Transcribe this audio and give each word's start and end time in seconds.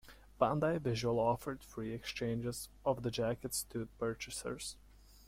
Bandai 0.39 0.81
Visual 0.81 1.19
offered 1.19 1.63
free 1.63 1.93
exchanges 1.93 2.69
of 2.83 3.03
the 3.03 3.11
jackets 3.11 3.65
to 3.69 3.85
purchasers. 3.99 4.75